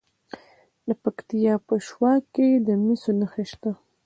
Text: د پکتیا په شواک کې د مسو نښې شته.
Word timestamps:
د 0.87 0.89
پکتیا 1.03 1.53
په 1.67 1.75
شواک 1.87 2.23
کې 2.35 2.47
د 2.67 2.69
مسو 2.83 3.11
نښې 3.19 3.45
شته. 3.51 3.71